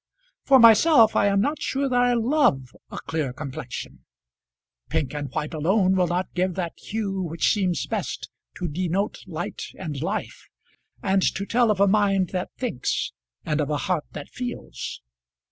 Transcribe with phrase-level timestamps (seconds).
[0.45, 4.03] For myself I am not sure that I love a clear complexion.
[4.89, 9.61] Pink and white alone will not give that hue which seems best to denote light
[9.77, 10.47] and life,
[11.03, 13.11] and to tell of a mind that thinks
[13.45, 15.03] and of a heart that feels.